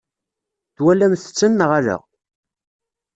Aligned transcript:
Twalamt-ten 0.75 1.51
neɣ 1.57 1.71
ala? 1.77 1.97